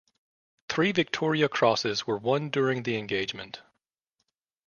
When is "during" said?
2.49-2.81